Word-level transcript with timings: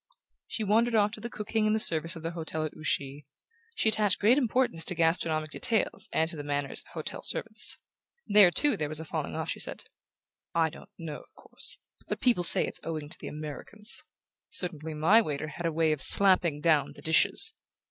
She 0.47 0.63
wandered 0.63 0.95
off 0.95 1.11
to 1.11 1.21
the 1.21 1.29
cooking 1.29 1.67
and 1.67 1.75
the 1.75 1.79
service 1.79 2.15
of 2.15 2.23
the 2.23 2.31
hotel 2.31 2.65
at 2.65 2.75
Ouchy. 2.75 3.27
She 3.75 3.87
attached 3.89 4.17
great 4.17 4.35
importance 4.35 4.83
to 4.85 4.95
gastronomic 4.95 5.51
details 5.51 6.09
and 6.11 6.27
to 6.27 6.35
the 6.35 6.43
manners 6.43 6.81
of 6.81 6.87
hotel 6.93 7.21
servants. 7.21 7.77
There, 8.25 8.49
too, 8.49 8.75
there 8.77 8.89
was 8.89 8.99
a 8.99 9.05
falling 9.05 9.35
off, 9.35 9.51
she 9.51 9.59
said. 9.59 9.83
"I 10.55 10.71
don 10.71 10.87
t 10.87 10.91
know, 10.97 11.19
of 11.21 11.35
course; 11.35 11.77
but 12.07 12.19
people 12.19 12.43
say 12.43 12.65
it's 12.65 12.83
owing 12.83 13.09
to 13.09 13.19
the 13.19 13.27
Americans. 13.27 14.03
Certainly 14.49 14.95
my 14.95 15.21
waiter 15.21 15.49
had 15.49 15.67
a 15.67 15.71
way 15.71 15.91
of 15.91 16.01
slapping 16.01 16.61
down 16.61 16.93
the 16.95 17.03
dishes 17.03 17.55